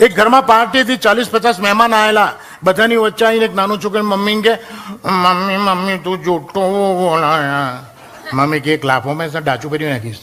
[0.00, 4.58] એક ઘરમાં પાર્ટીથી ચાલીસ પચાસ મહેમાન આવેલા બધાની વચ્ચે આવીને એક નાનું છોકરી મમ્મી કે,
[5.04, 6.60] મમ્મી મમ્મી, તું જૂઠો
[6.94, 7.82] બોલાયા.
[8.32, 10.18] મમ્મી કે, એક લાફો મેં ડાચું કરી નાખીશ.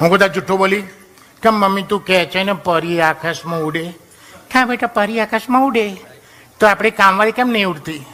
[0.00, 0.80] હું કદાચ જૂઠો બોલી.
[1.42, 3.84] કેમ મમ્મી, તું કહે છે ને પરી આકાશમાં ઉડે.
[4.54, 5.96] હા બેટા, પરી આકાશમાં ઉડે.
[6.60, 8.04] તો આપણી કામવાળી કેમ નહીં ઉડતી?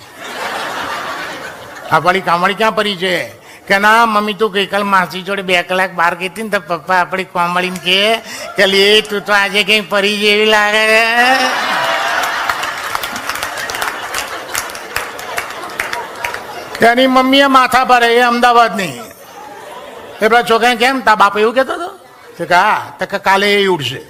[1.90, 3.41] આપણી કામવાળી ક્યાં પરી છે?
[3.72, 6.96] કે ના, મમ્મી, તું ગઈકાલ માસી જોડે બે કલાક બહાર ગઈ હતી ને તો પપ્પા
[6.96, 8.16] આપણી કામવાળીને કે
[8.56, 10.88] કે લે, તું તો આજે કઈ પરી જેવી લાગે
[16.86, 18.88] છે." મમ્મીએ માથા પર એ અમદાવાદની.
[18.88, 19.02] એ
[20.18, 21.00] પેલા છોકરા કેમ?
[21.00, 21.88] તા બાપ એવું કહેતો હતો?
[22.44, 24.02] કે હા, તો કાલે એ ઉડશે.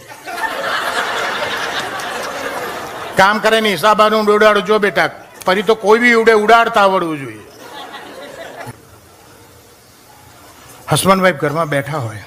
[3.17, 5.11] કામ કરે ને હિસાબાનું ઉડાડો જો બેટા,
[5.47, 7.52] ફરી તો કોઈ બી ઉડે, ઉડાડતા આવડવું જોઈએ.
[10.93, 12.23] હસબન્ડ વાઈફ ઘરમાં બેઠા હોય,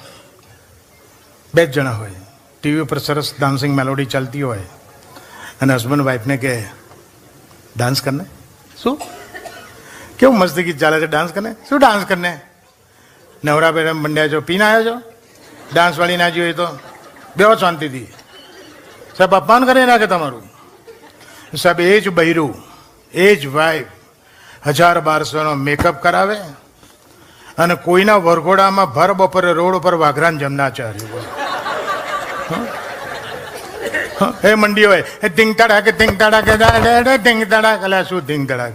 [1.56, 2.12] બે જ જણા હોય,
[2.62, 4.60] ટીવી ઉપર સરસ ડાન્સિંગ મેલોડી ચાલતી હોય,
[5.62, 6.66] અને હસબન્ડ વાઈફને કહે
[7.78, 8.26] ડાન્સ કરને?
[8.84, 9.02] શું?
[10.20, 11.56] કેવું મસ્ત ગીત ચાલે છે ડાન્સ કરને?
[11.70, 12.42] શું ડાન્સ કરને?
[13.46, 15.02] નવરા બેરમ મંડ્યા છો પીને આવ્યો છો?
[15.74, 16.68] ડાન્સ વાળી ના જોઈએ તો?
[17.38, 18.08] બેવો શાંતિથી.
[19.18, 20.50] સાહેબ, અપમાન કરી નાખે તમારું.
[21.58, 22.64] સાહેબ, એ જ બૈરું,
[23.14, 23.88] એ જ વાઈફ,
[24.68, 26.38] હજાર બારસોનો મેકઅપ કરાવે
[27.58, 31.26] અને કોઈના વરઘોડામાં ભર બપોરે રોડ ઉપર વાઘરાન જમનાચાર્ય બોલો.
[34.44, 34.54] હે?
[34.54, 38.72] મંડી હોય એ ધીંગ તડાકે ધીંગ તડાકે ધીંગ તડાક એટલે શું ધીંગ તડાક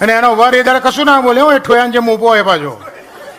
[0.00, 2.82] અને એનો વર એ દાડા કશું ના બોલે, હું એ ઠોયાન જેમ ઊભો હોય પાછો.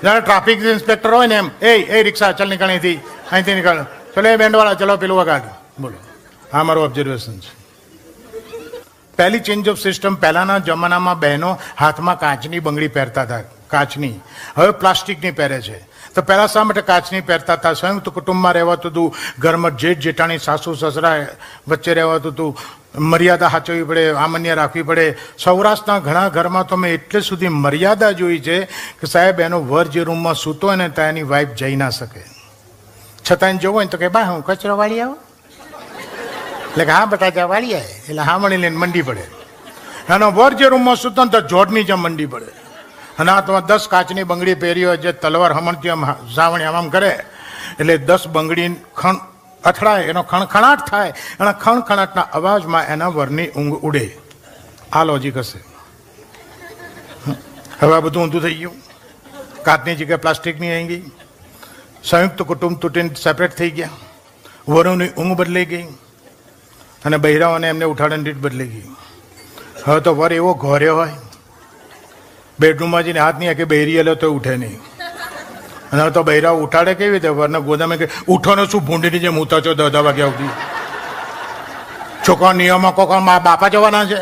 [0.02, 2.96] જ્યારે ટ્રાફિક ઇન્સ્પેક્ટર હોય ને એમ, એ એ રિક્ષા, ચાલ નીકળી અહીંથી
[3.32, 3.84] અહીંથી નીકળ.
[4.16, 5.42] ચલો એ બેન્ડવાળા, ચલો પેલું વગાડ.
[5.80, 5.98] બોલો.
[6.54, 7.52] આ મારું ઓબ્ઝર્વેશન છે.
[9.18, 13.40] પહેલી ચેન્જ ઓફ સિસ્ટમ પહેલાના જમાનામાં બહેનો હાથમાં કાચની બંગડી પહેરતા હતા.
[13.74, 14.14] કાચની.
[14.58, 15.80] હવે પ્લાસ્ટિકની પહેરે છે.
[16.16, 17.74] તો પહેલાં શા માટે કાચની પહેરતા હતા?
[17.74, 19.16] સંયુક્ત કુટુંબમાં રહેવાતું હતું.
[19.40, 21.14] ઘરમાં જેઠ જેઠાણી, સાસુ, સસરા
[21.68, 22.58] વચ્ચે રહેવાતું હતું.
[22.96, 25.06] મર્યાદા સાચવવી પડે, આમન્ય રાખવી પડે.
[25.38, 28.58] સૌરાષ્ટ્રના ઘણા ઘરમાં તો મેં એટલે સુધી મર્યાદા જોઈ છે
[29.02, 32.24] કે સાહેબ, એનો વર જે રૂમમાં સૂતો હોય ને, ત્યાં એની વાઈફ જઈ ના શકે.
[33.32, 35.18] છતાં જવું હોય તો કે બા, હું કચરો વાળી આવું?
[36.72, 39.26] એટલે કે, હા, બટાકા વાળી આવે એટલે હા મળી લઈને મંડી પડે.
[40.10, 42.63] એનો વર જે રૂમમાં સૂતો ને, તો જોડની જેમ મંડી પડે.
[43.20, 47.20] અને હાથમાં દસ કાચની બંગડી પહેરી હોય જે તલવાર હમણથી આમ ઝાવણી આમ કરે,
[47.80, 49.16] એટલે દસ બંગડી ખણ
[49.64, 54.18] અથડાય, એનો ખણખણાટ થાય, અને ખણખણાટના અવાજમાં એના વરની ઊંઘ ઉડે.
[54.94, 55.60] આ લોજિક હશે.
[57.80, 58.74] હવે આ બધું ઊંધું થઈ ગયું.
[59.64, 61.12] કાચની જગ્યાએ પ્લાસ્ટિકની આવી ગઈ.
[62.04, 63.90] સંયુક્ત કુટુંબ તૂટીને સેપરેટ થઈ ગયા.
[64.68, 65.84] વરુની ઊંઘ બદલાઈ ગઈ.
[67.06, 68.88] અને બહેરાઓને એમને ઉઠાડણ દીઠ બદલાઈ ગઈ.
[69.86, 71.10] હવે તો વર એવો ઘોર્યો હોય
[72.60, 74.80] બેડરૂમમાં જઈને હાથ નહીં કે બહેરી એલો તો ઉઠે નહીં.
[75.94, 77.28] અને તો બૈરા ઉઠાડે કેવી રીતે?
[77.28, 80.50] વરના ગોદામે કે, ઉઠોને શું ભૂંડીની જેમ ઉતા છો દોઢા વાગ્યા સુધી?
[82.28, 84.22] છોકરા નિયમો કોકો મા બાપા જવાના છે.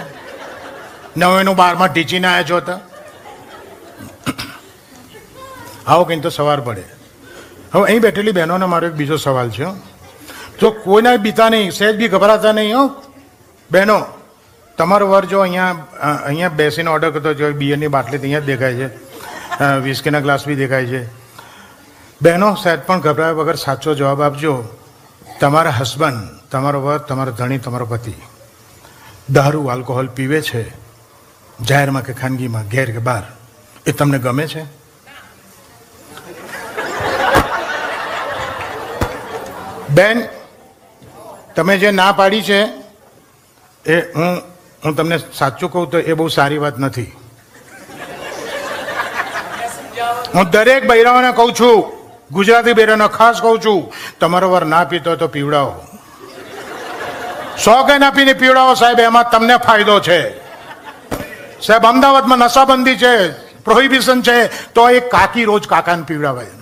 [1.17, 2.73] નવેનું બારમાં ટીચીને આવ્યા છો તો.
[5.87, 6.83] આવો કંઈ તો સવાર પડે.
[7.73, 9.65] હવે અહીં બેઠેલી બહેનોને મારો એક બીજો સવાલ છે
[10.61, 13.03] જો કોઈના બીતા નહીં સહેજ બી ગભરાતા નહીં, હો.
[13.71, 14.05] બહેનો
[14.77, 15.71] તમારો વર જો અહીંયા
[16.25, 18.87] અહીંયા બેસીને ઓર્ડર કરતો જો બિયરની બાટલી અહીંયા દેખાય છે.
[19.83, 21.01] વિસ્કીના ગ્લાસ બી દેખાય છે.
[22.21, 24.53] બહેનો, સાહેબ પણ ગભરાયા વગર સાચો જવાબ આપજો.
[25.39, 28.13] તમારા હસબન્ડ તમારો વર, તમારો ધણી, તમારો પતિ.
[29.29, 30.63] દારૂ આલ્કોહોલ પીવે છે.
[31.61, 33.23] જાહેરમાં કે ખાનગીમાં, ઘેર કે બહાર.
[33.85, 34.63] એ તમને ગમે છે?
[39.89, 40.17] બેન,
[41.55, 42.59] તમે જે ના પાડી છે,
[43.85, 44.50] એ હું
[44.85, 47.13] હું તમને સાચું કહું તો એ બહુ સારી વાત નથી.
[50.35, 51.77] હું દરેક બૈરાઓને કહું છું,
[52.31, 55.73] ગુજરાતી બૈરાઓને ખાસ કહું છું, તમારો વર ના પીતો તો પીવડાવો.
[57.57, 60.19] સો ના પીને પીવડાવો સાહેબ, એમાં તમને ફાયદો છે.
[61.61, 63.13] સાહેબ, અમદાવાદમાં નશાબંધી છે
[63.65, 64.37] પ્રોહિબિશન છે,
[64.73, 66.60] તો એક કાકી રોજ કાકાને પીવડાવે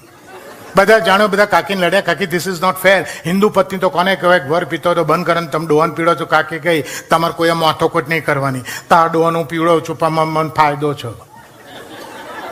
[0.80, 4.40] બધા જાણો, બધા કાકીને લડ્યા, કાકી this is not fair Hindu પત્ની તો કોને કહેવાય?
[4.40, 8.26] ઘર પીતો તો બંધ કરે તમે ડોહન પીડો છો, કાકી કહી તમારે કોઈ માથોકોટ નહીં
[8.26, 8.62] કરવાની.
[8.90, 11.12] તાર હું પીવડો છુપામાં મને ફાયદો છો.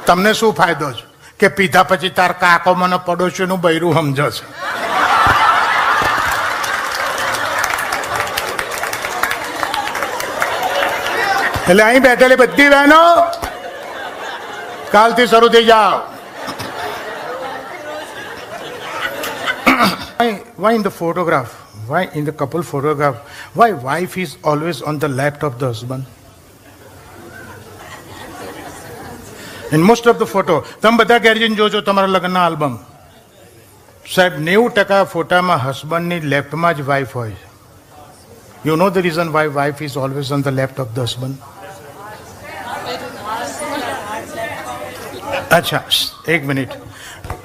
[0.06, 1.06] તમને શું ફાયદો છે?
[1.40, 4.46] કે પીધા પછી તાર કાકો મને પડોશીનું બૈરું સમજો છે.
[11.68, 13.02] એટલે અહીં બેઠેલી બધી બહેનો,
[14.92, 16.17] કાલથી શરૂ થઈ જાઓ.
[20.58, 21.52] Why, in the photograph
[21.88, 23.18] why in the couple photograph
[23.54, 26.04] why wife is always on the left of the husband
[29.72, 32.80] in most of the photo તમે બધા ઘેર જઈને જોજો તમારા લગ્નના આલ્બમ
[34.16, 37.36] સાહેબ નેવું ટકા ફોટામાં હસબન્ડની લેફ્ટમાં જ વાઈફ હોય
[38.64, 41.36] You know the reason why wife is always on the left of the husband?
[45.58, 45.80] અચ્છા
[46.34, 46.74] એક મિનિટ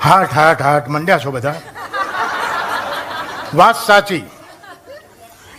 [0.07, 1.53] હાર્ટ હાર્ટ હાર્ટ મંડ્યા છો બધા
[3.62, 4.24] વાત સાચી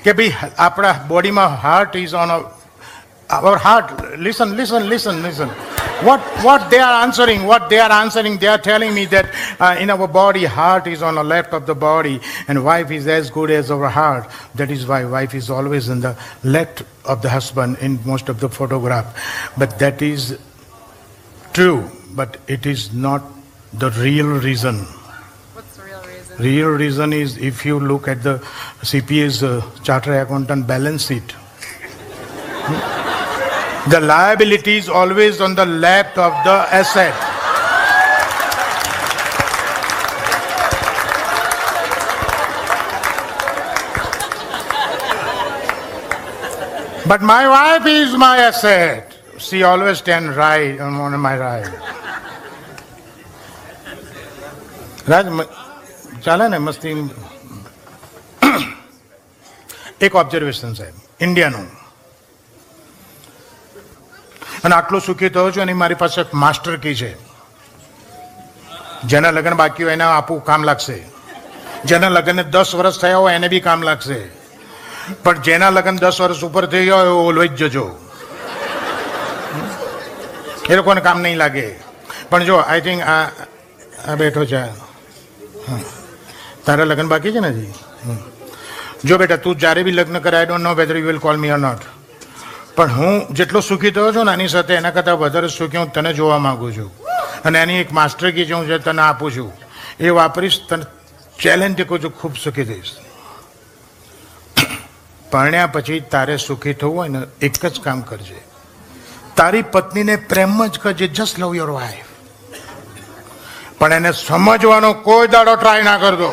[0.05, 2.31] કે ભાઈ આપણા બોડીમાં heart is on
[3.31, 5.49] our heart listen listen listen listen
[6.03, 9.27] what what they are answering what they are answering they are telling me that
[9.61, 13.07] uh, in our body heart is on the left of the body and wife is
[13.07, 17.21] as good as our heart that is why wife is always in the left of
[17.21, 20.39] the husband in most of the photograph but that is
[21.53, 21.85] true
[22.15, 23.23] but it is not
[23.75, 25.02] the real reason What's the
[26.40, 28.40] Real reason is if you look at the
[28.82, 31.32] CPA's uh, charter accountant balance sheet,
[32.66, 37.14] hmm, the liability is always on the left of the asset.
[47.06, 49.16] But my wife is my asset.
[49.38, 51.68] She always stands right on one of my right.
[55.06, 55.48] Raj,
[56.26, 57.10] ચાલે ને, મસ્તી
[60.02, 61.68] એક observation સાહેબ ઇન્ડિયાનું
[64.64, 67.12] અને આટલો સુખી થયો છું અને મારી પાસે માસ્ટર કી છે.
[69.04, 70.98] જેના લગ્ન બાકી હોય એને આપવું કામ લાગશે.
[71.86, 74.20] જેના લગ્નને દસ વર્ષ થયા હોય એને બી કામ લાગશે.
[75.24, 77.86] પણ જેના લગ્ન દસ વર્ષ ઉપર થઈ ગયા હોય ઓલવેજ જજો.
[80.70, 81.68] એ લોકોને કામ નહીં લાગે.
[82.30, 84.64] પણ જો આઈ થિંક આ બેઠો છે.
[85.68, 85.80] હા.
[86.66, 87.74] તારા લગ્ન બાકી છે ને હજી.
[89.06, 91.54] જો બેટા, તું જ્યારે બી લગ્ન કરે I don't know whether you will call me
[91.56, 91.84] or not
[92.76, 96.14] પણ હું જેટલો સુખી થયો છું ને આની સાથે, એના કરતાં વધારે સુખી હું તને
[96.14, 96.92] જોવા માગું છું.
[97.46, 99.52] અને એની એક માસ્ટર કી જે હું જે તને આપું છું,
[100.00, 100.86] એ વાપરીશ, તને
[101.40, 102.94] ચેલેન્જ કહું છું, ખૂબ સુખી થઈશ.
[105.32, 108.40] પરણ્યા પછી તારે સુખી થવું હોય ને, એક જ કામ કરજે.
[109.38, 112.03] તારી પત્નીને પ્રેમ જ કરજે જસ્ટ લવ યોર વાઈફ
[113.80, 116.30] પણ એને સમજવાનો કોઈ દાડો ટ્રાય ના કરતો.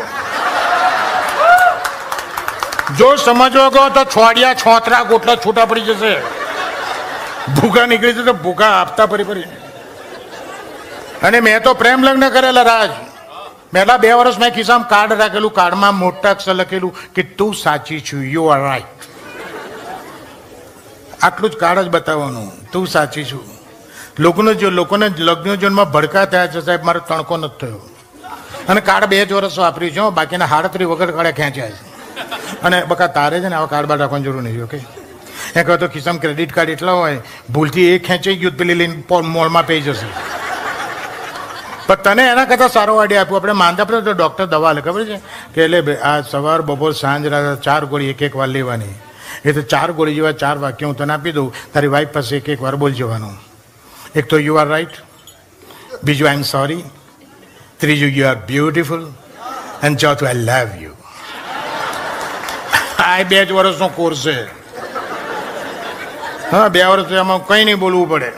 [2.99, 6.15] જો સમજવો ગયો તો છોડિયા છોતરા ગોટલા છૂટા પડી જશે.
[7.57, 9.49] ભૂખા નીકળી જશે ભૂખા આપતા ફરી ફરી
[11.29, 12.93] અને મેં તો પ્રેમ લગ્ન કરેલા રાજ.
[13.73, 18.23] પહેલા બે વર્ષ મેં ખિસ્સામાં કાર્ડ રાખેલું કાર્ડમાં મોટા અક્ષર લખેલું કે તું સાચી છું
[18.35, 19.01] યુ આર રાઈટ
[21.27, 22.49] આટલું જ કાર્ડ જ બતાવવાનું.
[22.73, 23.45] તું સાચી છું.
[24.21, 27.81] લોકોને જો લોકોને લગ્ન જીવનમાં ભડકા થયા છે સાહેબ, મારો તણકો નથી થયો.
[28.69, 31.83] અને કાર્ડ બે જ વર્ષ વાપર્યું છે બાકીના હાડત્રી વગર કાળે ખેંચ્યા છે.
[32.63, 34.79] અને બકા તારે છે ને આવા કાર્ડ બાર રાખવાની જરૂર નહીં ઓકે
[35.57, 37.21] એ કહો તો ખિસ્સામાં ક્રેડિટ કાર્ડ એટલા હોય,
[37.51, 40.07] ભૂલથી એ ખેંચાઈ ગયું, પેલી લઈને મોલમાં પઈ જશે.
[41.87, 43.37] પણ તને એના કરતાં સારો આઈડિયા આપ્યો.
[43.37, 45.21] આપણે માનતા પડે તો ડૉક્ટર દવા લે, ખબર છે?
[45.55, 48.95] કે એટલે આ સવાર, બપોર, સાંજ, રાત, ચાર ગોળી એક એક વાર લેવાની.
[49.45, 51.55] એ તો ચાર ગોળી જેવા ચાર વાક્ય હું તને આપી દઉં.
[51.75, 53.50] તારી વાઈફ પાસે એક એક વાર બોલ જવાનું
[54.17, 54.89] એક તો યુ આર રાઈટ
[56.05, 56.83] બીજું આઈ એમ સોરી
[57.81, 59.11] ત્રીજું યુ આર બ્યુટીફુલ
[59.83, 60.91] અને ચોથું આઈ લવ યુ
[62.99, 64.45] આ બે જ વર્ષનો કોર્સ છે.
[66.51, 68.33] હા, બે વર્ષ એમાં કંઈ નહીં બોલવું પડે.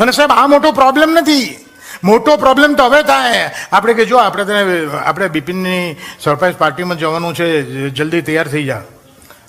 [0.00, 1.66] અને સાહેબ, આ મોટો પ્રોબ્લેમ નથી.
[2.04, 3.50] મોટો પ્રોબ્લેમ તો હવે થાય.
[3.72, 4.64] આપણે કે જો, આપણે તને,
[5.04, 7.62] આપણે બિપિનની સરપ્રાઈઝ પાર્ટીમાં જવાનું છે.
[7.90, 8.82] જલ્દી તૈયાર થઈ જા.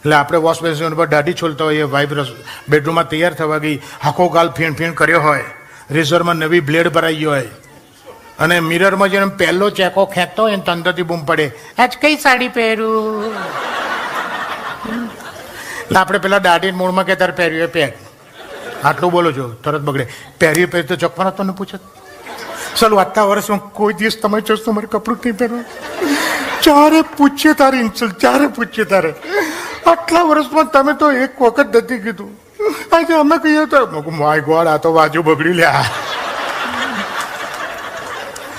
[0.02, 2.14] એટલે આપણે વોશ બેસિન પર દાઢી છોલતા હોઈએ વાઇફ
[2.72, 5.48] બેડરૂમમાં તૈયાર થવા ગઈ હાખો ગાલ ફીણ ફીણ કર્યો હોય
[5.98, 7.50] રેઝરમાં નવી બ્લેડ ભરાઈ હોય,
[8.44, 11.46] અને મિરરમાં જેને પહેલો ચેકો ખેંચતો હોય ને તંદરથી બૂમ પડે,
[11.82, 13.36] આજ કઈ સાડી પહેરું?
[16.00, 17.92] આપણે પેલા દાઢી મૂળમાં કે તારે પહેર્યું પહેર.
[18.84, 20.06] આટલું બોલો છો, તરત બગડે.
[20.42, 21.78] પહેર્યું પહેર્યું તો ચોખ્ખા તને પૂછે
[22.80, 25.66] ચાલો, આટલા વર્ષમાં કોઈ દિવસ તમે જોશો મારે કપડું નહીં પહેરવા.
[26.66, 29.12] ચારે પૂછીએ તારે ઇન્સલ્ટ ચારે પૂછીએ તારે.
[29.90, 32.32] આટલા વર્ષમાં તમે તો એક વખત નથી કીધું.
[32.94, 33.80] આજે અમે કહીએ તો
[34.22, 35.86] માય ગોડ, આ તો બાજુ બગડી લ્યા.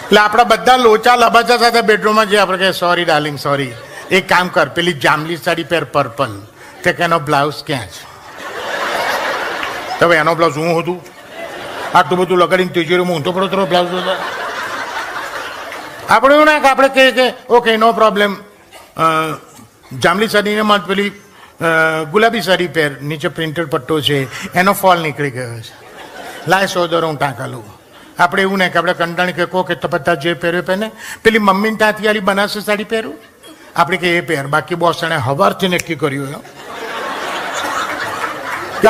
[0.05, 3.73] એટલે આપણા બધા લોચા લબાચા સાથે બેડરૂમમાં જે આપણે કહે સોરી ડાર્લિંગ સોરી
[4.17, 6.33] એક કામ કર, પેલી જાંબલી સાડી પહેર પર્પલ
[6.83, 8.02] તે કે એનો બ્લાઉઝ ક્યાં છે?
[9.99, 10.99] તો એનો બ્લાઉઝ હું હતું?
[11.95, 13.93] આટલું બધું લગાડીને તિજોરીમાં ઊંધો પડો તો બ્લાઉઝ
[16.14, 17.26] આપણે એવું ના કે, આપણે કહીએ કે
[17.57, 18.31] ઓકે નો પ્રોબ્લેમ
[20.00, 21.12] જાંબલી સાડીને માં પેલી
[22.12, 24.18] ગુલાબી સાડી પહેર, નીચે પ્રિન્ટેડ પટ્ટો છે,
[24.54, 25.75] એનો ફોલ નીકળી ગયો છે.
[26.49, 27.64] લાય સોદરો હું ટાંકા લઉં.
[28.18, 30.90] આપણે એવું નહીં કે આપણે કંટાણી કે કહો કે તો જે પહેર્યો પહેને
[31.22, 33.16] પેલી મમ્મીને ત્યાંથી આલી બનારસી સાડી પહેરું?
[33.76, 36.42] આપણે કે એ પહેર, બાકી બોસ એણે હવારથી નક્કી કર્યું એમ.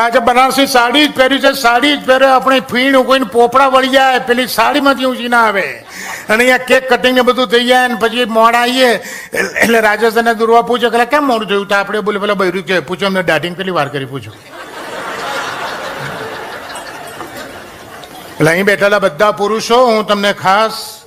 [0.00, 4.20] આજે બનારસી સાડી જ પહેરી છે, સાડી જ પહેરે આપણે ફીણ કોઈને પોપડા વળી જાય,
[4.28, 5.66] પેલી સાડીમાંથી ઊંચી ના આવે.
[6.28, 8.90] અને અહીંયા કેક કટિંગ ને બધું થઈ જાય ને પછી મોડા આવીએ,
[9.62, 11.68] એટલે રાજેશ અને દુર્વા પૂછે કે કેમ મોડું થયું?
[11.68, 14.32] તો આપણે બોલે, પેલા બૈરું છે પૂછો એમને દાઢીને પેલી વાર કરી પૂછો.
[18.38, 21.04] એટલે અહીં બેઠેલા બધા પુરુષો, હું તમને ખાસ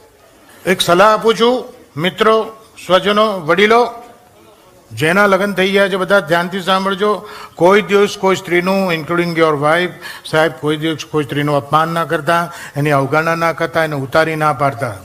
[0.66, 1.56] એક સલાહ આપું છું.
[2.04, 2.36] મિત્રો,
[2.86, 3.82] સ્વજનો, વડીલો
[4.92, 7.30] જેના લગ્ન થઈ ગયા છે, બધા ધ્યાનથી સાંભળજો.
[7.56, 9.90] કોઈ દિવસ કોઈ સ્ત્રીનું ઇન્ક્લુડિંગ યોર વાઇફ
[10.26, 14.54] સાહેબ, કોઈ દિવસ કોઈ સ્ત્રીનું અપમાન ના કરતા, એની અવગણના ના કરતા, એને ઉતારી ના
[14.54, 14.96] પાડતા.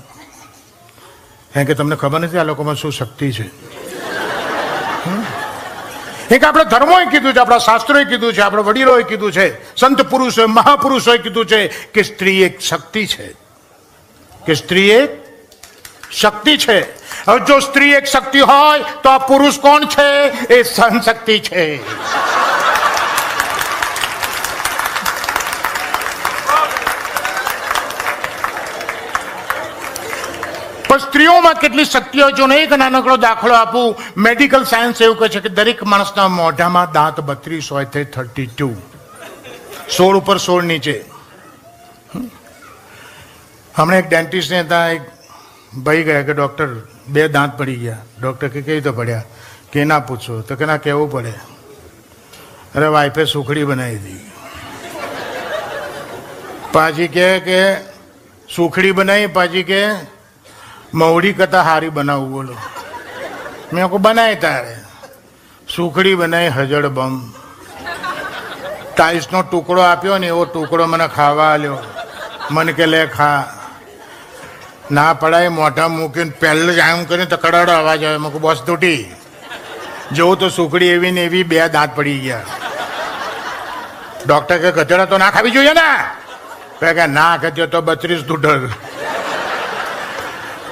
[1.54, 3.50] કારણ કે તમને ખબર નથી આ લોકોમાં શું શક્તિ છે?
[6.34, 10.44] એક આપણે ધર્મોએ કીધું છે, આપણા શાસ્ત્રોએ કીધું છે, આપણા વડીલોએ કીધું છે, સંત પુરુષોએ,
[10.44, 13.34] મહાપુરુષોએ કીધું છે કે સ્ત્રી એક શક્તિ છે.
[14.46, 15.10] કે સ્ત્રી એક
[16.12, 16.99] શક્તિ છે.
[17.26, 20.08] હવે જો સ્ત્રી એક શક્તિ હોય, તો આ પુરુષ કોણ છે?
[20.54, 21.64] એ સહન શક્તિ છે.
[30.88, 35.50] પણ સ્ત્રીઓમાં કેટલી શક્તિઓ ને એક નાનકડો દાખલો આપું મેડિકલ સાયન્સ એવું કહે છે કે
[35.58, 38.70] દરેક માણસના મોઢામાં દાંત બત્રીસ હોય તે થર્ટી ટુ
[39.96, 40.96] સોળ ઉપર સોળ નીચે.
[43.74, 45.02] હમણાં એક ડેન્ટિસ્ટને ત્યાં એક
[45.76, 46.68] ભાઈ ગયા કે ડૉક્ટર
[47.08, 47.96] બે દાંત પડી ગયા.
[48.22, 49.22] ડૉક્ટર કે કેવી રીતે પડ્યા?
[49.72, 50.40] કે ના પૂછો.
[50.40, 51.30] તો કે ના કહેવું પડે?
[52.74, 54.30] અરે વાઈફે સુખડી બનાવી હતી
[56.72, 57.74] પાછી કહે કે
[58.56, 59.84] સુખડી બનાવી, પાછી કે
[60.94, 62.54] મવડી કરતાં હારી બનાવવું બોલો.
[63.72, 64.76] મેં કહું બનાવી તારે.
[65.76, 67.32] સુખડી બનાવી હજડ બમ.
[68.96, 71.78] ટાઇલ્સનો ટુકડો આપ્યો ને એવો ટુકડો મને ખાવા આલ્યો.
[72.50, 73.59] મને કે, લે ખા.
[74.90, 78.16] ના પડાય, મોઢા મૂકીને પહેલું જ આમ કરીને તો કડાડો અવાજ આવે.
[78.16, 79.00] મૂકું બસ તૂટી.
[80.12, 82.42] જોઉં તો સુખડી એવી ને એવી બે દાંત પડી ગયા.
[84.26, 85.90] ડૉક્ટર કે, ગધેડા તો ના ખાવી જોઈએ ને?
[86.80, 88.62] કહે કે ના ખાધ્યો તો બત્રીસ તૂટક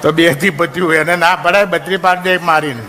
[0.03, 2.83] તો બેથી પત્યું એને ના પડાય, બત્રી પાડ દે મારીને.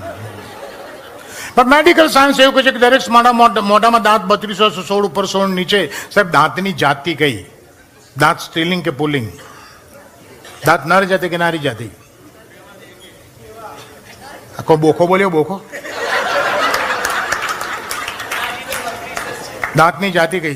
[1.56, 5.48] પણ મેડિકલ સાયન્સ એવું કહે છે કે દરેક મોઢા મોઢામાં દાંત બત્રીસો, સોળ ઉપર સોળ
[5.50, 5.82] નીચે.
[6.12, 7.46] સાહેબ, દાંતની જાતિ કઈ?
[8.18, 9.30] દાંત સ્ટીલિંગ કે પુલિંગ?
[10.66, 11.90] દાંત નર જાતિ કે નારી જાતિ?
[14.60, 15.62] આખો બોખો બોલ્યો, બોખો?
[19.76, 20.56] દાંતની જાતિ કઈ?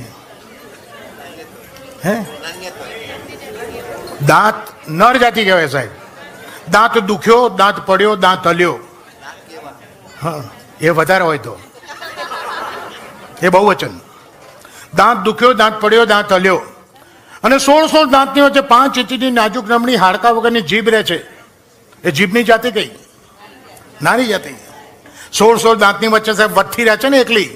[2.06, 2.26] હે?
[4.26, 5.90] દાંત નર જાતિ કહેવાય સાહેબ.
[6.72, 8.80] દાંત દુખ્યો, દાંત પડ્યો, દાંત હલ્યો.
[10.24, 10.44] હા,
[10.82, 11.60] એ વધારે હોય તો.
[13.42, 14.00] એ બહુ વચન
[14.96, 16.62] દાંત દુખ્યો, દાંત પડ્યો, દાંત હલ્યો.
[17.44, 21.18] અને સોળ સોળ દાંતની વચ્ચે પાંચ ઇંચની નાજુક નમણી હાડકા વગરની જીભ રહે છે,
[22.04, 22.92] એ જીભની જાતિ કઈ?
[24.02, 24.54] નાની જાતિ.
[25.34, 27.50] સોળ સોળ દાંતની વચ્ચે સાહેબ વઠ્ઠી રહે છે ને એકલી.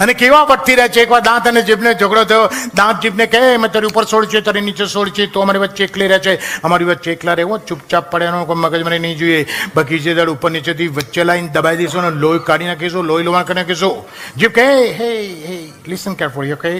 [0.00, 1.02] અને કેવા વટથી રહે છે?
[1.02, 2.46] એકવાર દાંત અને જીભને ઝઘડો થયો.
[2.74, 5.84] દાંત જીભને કહે, મેં તારી ઉપર સોળ છે તારી નીચે સોળ છે તો અમારી વચ્ચે
[5.84, 6.38] એકલી રહે છે.
[6.62, 9.46] અમારી વચ્ચે એકલા રહેવો, ચૂપચાપ પડે, એનો કોઈ મને નહીં જોઈએ.
[9.74, 13.54] બગીચે દળ ઉપર નીચેથી વચ્ચે લાઈન દબાઈ દઈશું અને લોહી કાઢી નાખીશું, લોહી લોવા કરી
[13.54, 13.94] નાખીશું.
[14.38, 15.10] જીભ કહે, હે
[15.46, 16.70] હે લિસન કેરફુલ ઓકે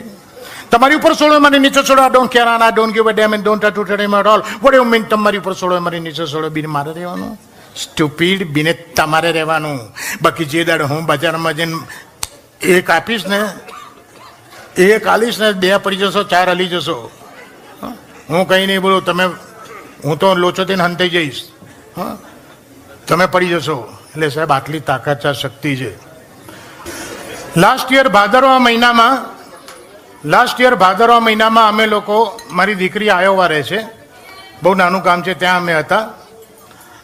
[0.72, 2.08] તમારી ઉપર સોળો મારી નીચે સોળો.
[2.08, 4.84] ડોન્ટ કેર આ don't give a damn and don't to ted at all what you
[4.84, 7.38] mean તમારી ઉપર સોળો મારી નીચે છોડો બિન મારે રહેવાનું?
[7.76, 9.78] સ્ટુપિડ બીને તમારે રહેવાનું.
[10.22, 11.76] બાકી જે દાડ હું બજારમાં જઈને
[12.62, 13.48] એક આપીશ ને,
[14.82, 17.10] એક આલીશ ને, બે પડી જશો, ચાર હલી જશો.
[17.82, 18.44] હા?
[18.44, 19.24] કંઈ નહીં બોલું, તમે,
[20.04, 21.48] હું તો લોચો થઈને હંતાઈ જઈશ.
[21.96, 22.16] હા?
[23.08, 23.96] તમે પડી જશો.
[24.10, 25.96] એટલે સાહેબ, આટલી તાકાત શક્તિ છે.
[27.56, 29.31] લાસ્ટ યર ભાદરવા મહિનામાં
[30.24, 33.84] લાસ્ટ યર ભાદરવા મહિનામાં અમે લોકો, મારી દીકરી આયોવા રહે છે.
[34.62, 35.98] બહુ નાનું કામ છે, ત્યાં અમે હતા.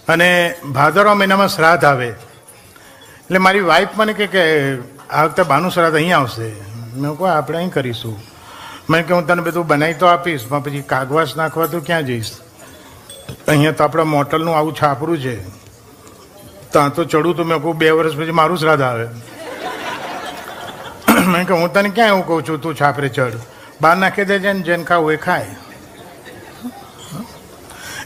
[0.08, 2.08] અને ભાદરવા મહિનામાં શ્રાદ્ધ આવે.
[2.08, 4.74] એટલે મારી વાઈફ મને કહે કે,
[5.10, 6.48] આ વખતે બાનું શ્રાદ્ધ અહીં આવશે.
[6.94, 8.20] મેં કહું, આપણે અહીં કરીશું.
[8.90, 12.30] મેં કે હું તને બધું બનાવી તો આપીશ, પણ પછી કાગવાસ નાખવા તો ક્યાં જઈશ?
[13.48, 15.48] અહીંયા તો આપણા મોટલનું આવું છાપરું છે.
[16.70, 19.08] ત્યાં તો ચડું તો મેં કહું, બે વર્ષ પછી મારું શ્રાદ્ધ આવે.
[21.28, 22.62] મેં કહું હું તને ક્યાં એવું કહું છું?
[22.62, 23.32] તું છાપરે ચડ
[23.80, 25.56] બહાર નાખી દેજે ને, જેને ખાવું એ ખાય.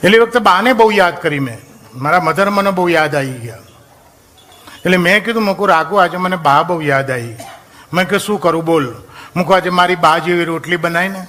[0.04, 1.58] એટલે વખતે બાને બહુ યાદ કરી મેં.
[1.94, 3.58] મારા મધર મને બહુ યાદ આવી ગયા.
[4.84, 7.36] એટલે મેં કીધું, મૂકું રાખું, આજે મને બા બહુ યાદ આવી.
[7.92, 8.64] મેં કે શું કરું?
[8.64, 8.94] બોલ.
[9.36, 11.26] મૂકું, આજે મારી બા જેવી રોટલી બનાવીને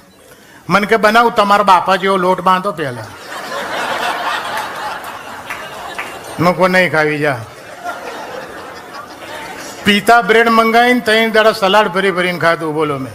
[0.70, 3.06] મને કે બનાવું, તમારા બાપા જેવો લોટ બાંધો પહેલા.
[6.40, 7.40] મૂકું, નહીં ખાવી, જા.
[9.86, 13.14] પીતા બ્રેડ મંગાવીને ત્રણ દાડા સલાડ ભરી ભરીને ખાધું, બોલો મેં.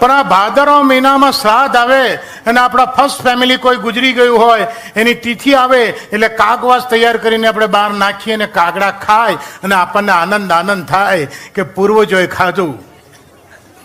[0.00, 2.02] પણ આ ભાદરવા મહિનામાં શ્રાદ્ધ આવે
[2.48, 5.82] અને આપણા ફર્સ્ટ ફેમિલી કોઈ ગુજરી ગયું હોય, એની તિથિ આવે,
[6.14, 11.26] એટલે કાગવાસ તૈયાર કરીને આપણે બહાર નાખીએ અને કાગડા ખાય અને આપણને આનંદ આનંદ થાય
[11.54, 12.76] કે પૂર્વજોએ ખાધું.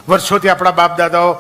[0.09, 1.31] વર્ષોથી આપણા બાપ દાદાઓ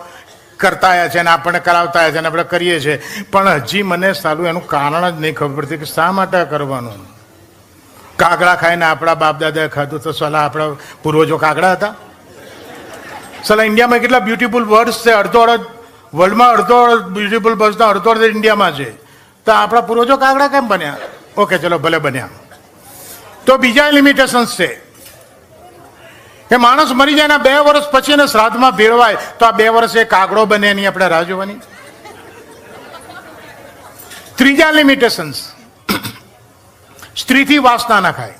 [0.57, 2.97] કરતા આવ્યા છે અને આપણને કરાવતા આવ્યા છે અને આપણે કરીએ છીએ.
[3.31, 7.18] પણ હજી મને સાલું એનું કારણ જ નહીં ખબર પડતી કે શા માટે કરવાનું.
[8.19, 10.63] કાગડા ખાઈને આપણા બાપ દાદાએ ખાધું તો સલા આપણા
[11.03, 11.95] પૂર્વજો કાગડા હતા.
[13.43, 15.11] સલાહ ઇન્ડિયામાં કેટલા બ્યુટીફુલ વર્ડ્સ છે.
[15.11, 15.65] અડધો અડધ
[16.13, 18.91] વર્લ્ડમાં અડધો અડધ બ્યુટીફુલ વર્ડ્સના અડધો અડધ ઇન્ડિયામાં છે.
[19.45, 20.97] તો આપણા પૂર્વજો કાગડા કેમ બન્યા?
[21.37, 22.29] ઓકે, ચલો, ભલે બન્યા.
[23.45, 24.89] તો બીજા લિમિટેશન્સ છે.
[26.49, 30.03] કે માણસ મરી જાય બે વર્ષ પછી એને શ્રાદ્ધમાં ભેળવાય, તો આ બે વર્ષ એ
[30.03, 31.53] કાગડો બને એની આપણે રાહ જોવાની.
[34.35, 35.58] ત્રીજા લિમિટેશન્સ
[37.21, 38.37] સ્ત્રીથી વાસ ના ખાય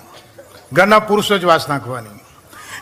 [0.74, 2.17] ઘરના પુરુષો જ વાસ નાખવાની.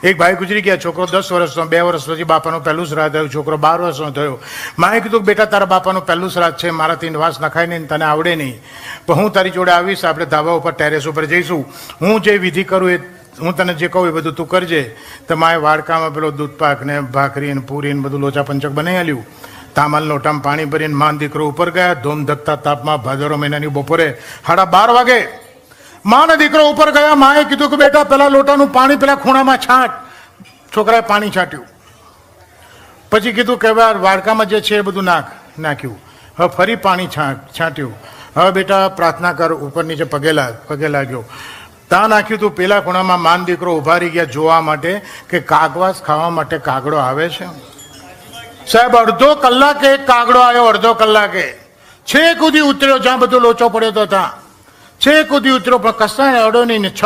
[0.04, 3.58] એક ભાઈ ગુજરી ગયા, છોકરો દસ વર્ષનો, બે વર્ષ પછી બાપાનો પહેલું શ્રાદ્ધ થયું, છોકરો
[3.58, 4.39] બાર વર્ષનો થયો.
[4.77, 8.62] માએ કીધું, બેટા, તારા બાપાનું પહેલું શ્રાદ્ધ છે, મારાથી વાસ નખાય નહીં તને આવડે નહીં.
[9.08, 11.66] પણ હું તારી જોડે આવીશ, આપણે ધાબા ઉપર, ટેરેસ ઉપર જઈશું.
[12.01, 12.98] હું જે વિધિ કરું એ,
[13.42, 14.84] હું તને જે કહું એ બધું તું કરજે.
[15.27, 19.25] તો માએ વાડકામાં પેલો દૂધપાક ને ભાખરી ને પૂરી ને બધું લોચા પંચક બનાવી આલ્યું.
[19.75, 21.94] તામલ લોટામાં પાણી ભરીને માન દીકરો ઉપર ગયા.
[21.94, 24.08] ધોમ ધકતા તાપમાં ભાદરો મહિનાની બપોરે
[24.48, 25.47] સાડા બાર વાગે
[26.08, 29.92] માને દીકરો ઉપર ગયા, માએ કીધું કે બેટા, પેલા લોટાનું પાણી પેલા ખૂણામાં છાંટ.
[30.76, 31.68] છોકરાએ પાણી છાંટ્યું.
[33.12, 33.70] પછી કીધું કે
[34.06, 36.00] વાડકામાં જે છે એ બધું નાખ, નાખ્યું.
[36.38, 37.94] હવે ફરી પાણી છાંટ, છાંટ્યું.
[38.38, 40.32] હવે બેટા, પ્રાર્થના કર ઉપર નીચે પગે
[40.68, 41.24] પગે લાગ્યો.
[41.90, 44.92] ત્યાં નાખ્યું તું, પેલા ખૂણામાં માન દીકરો ઊભા રહી ગયા જોવા માટે
[45.30, 47.48] કે કાગવાસ ખાવા માટે કાગડો આવે છે?
[48.68, 51.48] સાહેબ, અડધો કલાકે કાગડો આવ્યો, અડધો કલાકે.
[52.08, 54.47] છેક સુધી ઉતર્યો, જ્યાં બધો લોચો પડ્યો તો ત્યાં.
[55.01, 57.04] છેક સુધી ઉતર્યો, પણ કસાય અડો નહીં ને છ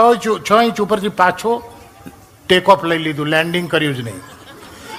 [0.48, 1.52] છ ઇંચ ઉપરથી પાછો
[2.50, 4.22] ટેક ઓફ લઈ લીધું લેન્ડિંગ કર્યું જ નહીં.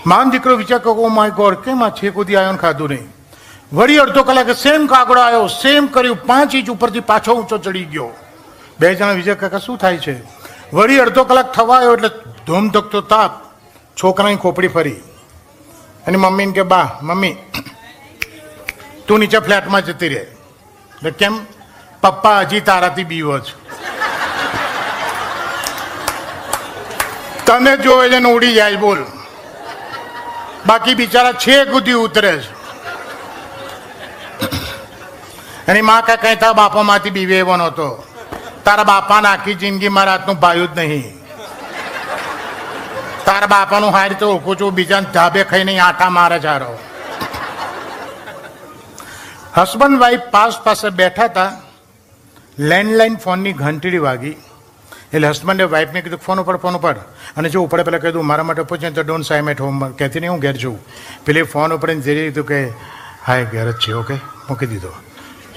[0.07, 3.07] માન દીકરો વિચાર કહો માય ગોડ કેમ આ છેક સુધી આવ્યો ખાધું નહીં?
[3.73, 8.11] વળી અડધો કલાકે સેમ કાગડો આવ્યો સેમ કર્યું, પાંચ ઇંચ ઉપરથી પાછો ઊંચો ચડી ગયો.
[8.81, 10.15] બે જણા વિજય કાકા શું થાય છે?
[10.73, 12.11] વળી અડધો કલાક થવા આવ્યો એટલે
[12.47, 13.33] ધૂમ ધકતો તાપ,
[13.97, 15.01] છોકરાની ખોપડી ફરી.
[16.07, 17.37] અને મમ્મીને કે, બા, મમ્મી,
[19.07, 20.23] તું નીચે ફ્લેટમાં જતી રહે.
[20.97, 21.35] એટલે કેમ?
[22.03, 23.55] પપ્પા હજી તારાથી બીવો છે.
[27.47, 29.01] તને જોવે છે ને ઉડી જાય બોલ.
[30.67, 32.51] બાકી બિચારા છે સુધી ઉતરે છે.
[35.69, 37.89] એની માં કાંઈ કહેતા બાપામાંથી બીવે એવો નહોતો.
[38.65, 41.19] તારા બાપાને આખી જિંદગી મારા હાથનું ભાયું જ નહીં.
[43.27, 46.73] તારા બાપાનું હારી તો ઓળખું છું, બીજાને ધાબે ખાઈને આટા મારે ચારો
[49.57, 51.51] હસબન્ડ વાઈફ પાસ પાસે બેઠા હતા.
[52.59, 54.37] લેન્ડલાઈન ફોનની ઘંટડી વાગી.
[55.13, 56.97] એટલે હસબન્ડે વાઈફને કીધું, ફોન ઉપર ફોન ઉપર
[57.37, 60.33] અને જો ઉપડે પહેલાં કીધું, મારા માટે પૂછે તો ડોન્ટ સાઈમ એટ હોમ કહેતી નહીં,
[60.33, 60.79] હું ઘેર જઉં
[61.25, 62.61] પેલી ફોન ઉપર જઈ દીધું કે,
[63.27, 64.15] હાય, ઘેર જ છે ઓકે
[64.49, 64.93] મૂકી દીધો.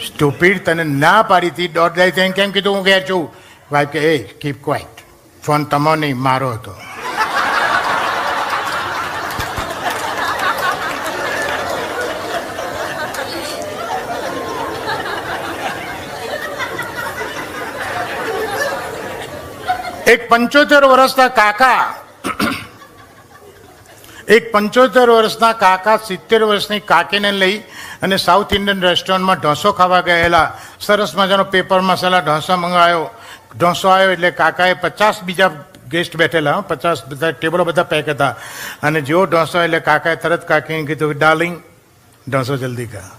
[0.07, 3.23] સ્ટુપિડ તને ના પાડી હતી દોઢ દાઈ થઈને કેમ કીધું, હું ઘેર છું.
[3.71, 5.03] વાઈફ કે, એ કીપ ક્વાઇટ
[5.43, 6.75] ફોન તમારો નહીં, મારો હતો.
[20.05, 21.83] એક પંચોતેર વર્ષના કાકા,
[24.27, 27.55] એક પંચોતેર વર્ષના કાકા સિત્તેર વર્ષની કાકીને લઈ
[28.03, 30.47] અને સાઉથ ઇન્ડિયન રેસ્ટોરન્ટમાં ઢોસો ખાવા ગયેલા.
[30.79, 33.09] સરસ મજાનો પેપર મસાલા ઢોસો મંગાવ્યો
[33.57, 35.51] ઢોસો આવ્યો એટલે કાકાએ પચાસ બીજા
[35.89, 38.33] ગેસ્ટ બેઠેલા પચાસ બધા ટેબલો બધા પેક હતા.
[38.83, 41.55] અને જેવો ઢોસો એટલે કાકાએ તરત કાકીને કીધું ડાર્લિંગ
[42.29, 43.09] ઢોસો જલ્દી ખા.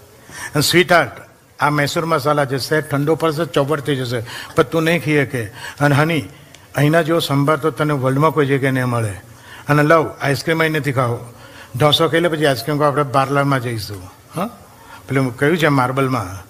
[0.53, 1.15] અને સ્વીટ હાર્ટ
[1.59, 4.19] આ મૈસૂર મસાલા જે સેટ ઠંડો પડશે, ચોપડ થઈ જશે,
[4.55, 5.41] પણ તું નહીં ખીએ કે.
[5.83, 6.23] અને હની
[6.77, 9.13] અહીંના જેવો સંભાર તો તને વર્લ્ડમાં કોઈ જગ્યાએ નહીં મળે.
[9.69, 11.33] અને લવ આઈસ્ક્રીમ અહીં નથી ખાવો.
[11.77, 14.11] ઢોસો ખાઈ લે પછી આઈસ્ક્રીમ આપણે પાર્લરમાં જઈશું.
[14.35, 14.49] હા?
[15.07, 16.47] પેલું કયું છે માર્બલમાં?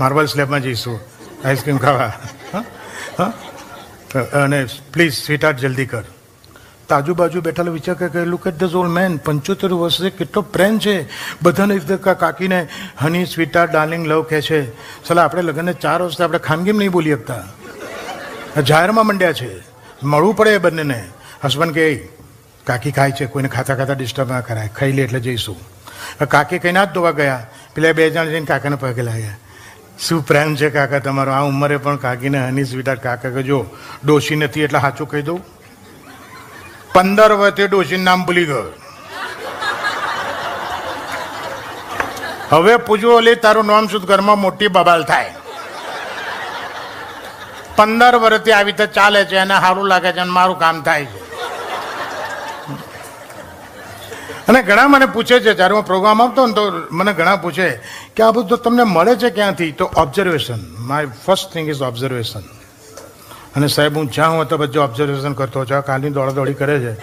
[0.00, 1.00] માર્બલ સ્લેબમાં જઈશું
[1.44, 2.12] આઈસ્ક્રીમ ખાવા.
[2.54, 3.24] હા?
[4.44, 6.02] અને પ્લીઝ સ્વીટ જલ્દી કર.
[6.88, 11.08] તો આજુબાજુ બેઠેલા વિચાર કે look at this old man પંચોતેર વર્ષે કેટલો પ્રેમ છે.
[11.42, 14.76] બધાને કાકીને હની સ્વીટાર ડાર્લિંગ લવ કહે છે.
[15.04, 17.44] સલા, આપણે લગ્નને ચાર વર્ષથી આપણે ખાનગીમ નહીં બોલી શકતા.
[18.60, 19.60] જાહેરમાં મંડ્યા છે.
[20.02, 21.04] મળવું પડે એ બંનેને.
[21.44, 22.08] હસબન્ડ કે "એ,
[22.64, 24.68] કાકી ખાય છે કોઈને ખાતા ખાતા ડિસ્ટર્બ ના કરાય.
[24.68, 25.56] ખાઈ લે એટલે જઈશું.
[26.24, 27.46] કાકી કઈ ના જ ધોવા ગયા.
[27.74, 29.36] પેલા બે જણ જઈને કાકાને પગે લાગ્યા.
[30.00, 31.32] શું પ્રેમ છે કાકા તમારો?
[31.32, 33.66] આ ઉંમરે પણ કાકીને હની સ્વીટાર કાકા કે જો
[34.04, 35.40] ડોશી નથી એટલે સાચું કહી દઉં?
[36.94, 38.72] પંદર વર્ષે ડોશીનું નામ ભૂલી ગયો.
[42.50, 44.00] હવે પૂછવું ઓલી તારું નામ શું?
[44.00, 45.34] ઘરમાં મોટી બબાલ થાય.
[47.76, 51.20] પંદર વર્ષથી આવી રીતે ચાલે છે અને સારું લાગે છે અને મારું કામ થાય છે.
[54.48, 57.68] અને ઘણા મને પૂછે છે, જ્યારે હું પ્રોગ્રામ આપતો ને તો મને ઘણા પૂછે
[58.16, 59.72] કે આ બધું તમને મળે છે ક્યાંથી?
[59.72, 62.44] તો observation my first thing is observation
[63.56, 65.82] અને સાહેબ, હું જ્યાં હું તો બધું ઓબ્ઝર્વેશન કરતો છું.
[65.82, 66.94] કાલની દોડાદોડી કરે છે.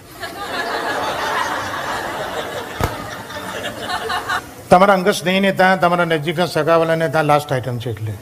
[4.70, 8.14] તમારા અંગત સ્નેહીને ત્યાં, તમારા નજીકના સગાવાલાને ત્યાં લાસ્ટ આઈટમ છે એટલે.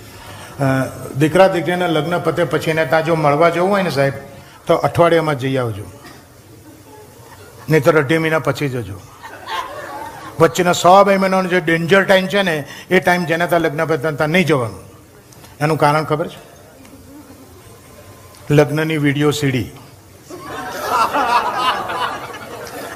[1.22, 4.14] દીકરા દીકરીના લગ્ન પતે પછી એને ત્યાં જો મળવા જવું હોય ને સાહેબ,
[4.68, 5.86] તો અઠવાડિયામાં જઈ આવજો.
[7.70, 8.98] નહીં તો અઢી મહિના પછી જજો.
[10.40, 12.56] વચ્ચેના સો બે મહિનાનો જે ડેન્જર ટાઈમ છે ને,
[12.92, 14.84] એ ટાઈમ જેને ત્યાં લગ્ન પતે ત્યાં નહીં જવાનું.
[15.62, 16.40] એનું કારણ ખબર છે?
[18.50, 19.70] લગ્નની વીડિયો સીડી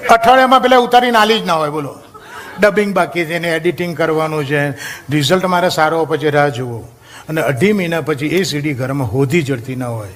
[0.10, 1.92] અઠવાડિયામાં પેલા ઉતારીને આલી જ ના હોય, બોલો.
[2.60, 4.62] ડબિંગ બાકી છે એને એડિટિંગ કરવાનું છે.
[5.10, 6.82] રિઝલ્ટ મારે સારો પછી રાહ જુઓ.
[7.30, 10.10] અને અઢી મહિના પછી એ સીડી ઘરમાં હોધી જડતી ના હોય.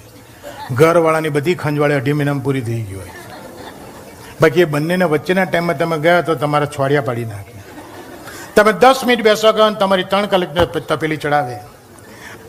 [0.71, 3.11] ઘરવાળાની બધી ખંજવાળી અઢી મહિનામાં પૂરી થઈ ગઈ હોય.
[4.41, 7.55] બાકી એ બંનેના વચ્ચેના ટાઈમમાં તમે ગયા તો તમારા છોડિયા પાડી નાખે.
[8.55, 11.55] તમે દસ મિનિટ બેસો ગયો અને તમારી ત્રણ કલાક તપેલી ચડાવે.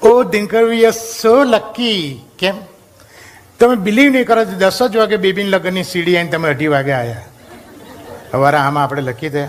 [0.03, 2.25] ઓ Dinkar we are so lucky.
[2.38, 2.55] કેમ?
[3.61, 7.14] તમે બિલીવ નહીં કરો દસ જ વાગે બેબીન લગ્નની સીડી આવીને તમે અઢી વાગે આવ્યા
[8.31, 9.47] સવારે આમાં આપણે લખી દે.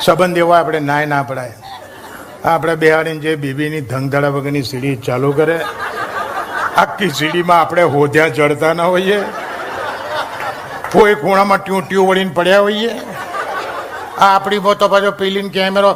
[0.00, 1.52] સંબંધ એવો આપણે નાય ના પડાય.
[2.44, 5.60] આપણે બિહારીને જે બીબીની ધંધડા વગરની સીડી ચાલુ કરે,
[6.76, 9.22] આખી સીડીમાં આપણે હોદ્યા ચડતા ના હોઈએ.
[10.92, 13.00] કોઈ ખૂણામાં ટ્યુ ટ્યુ વળીને પડ્યા હોઈએ.
[14.18, 15.94] આ આપણી તો પાછો પીલીને કેમેરો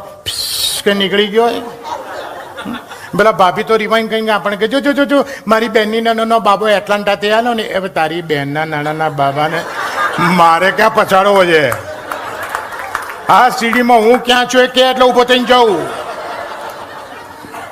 [0.83, 1.61] કે નીકળી ગયો હોય.
[3.17, 7.15] પેલા ભાભી તો રિવાઇન કહીને આપણે કે જો જો જો મારી બેનની નાનો બાબો એટલાન્ટા
[7.15, 9.61] ત્યાં ને એ તારી બેનના નાનાના બાબાને
[10.19, 11.71] મારે ક્યાં પછાડવો છે?
[13.29, 14.61] આ સીડીમાં હું ક્યાં છું?
[14.61, 16.00] એ કે એટલે ઊભો થઈને જાઉં.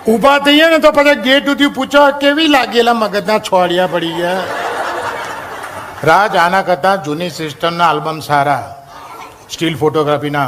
[0.10, 4.42] ઊભા થઈએ ને તો પછી ગેટ સુધી પૂછો કેવી લાગેલા મગજના છોડિયા પડી ગયા.
[6.04, 8.64] રાજ, આના કરતાં જૂની સિસ્ટમના આલ્બમ સારા.
[9.50, 10.48] સ્ટીલ ફોટોગ્રાફીના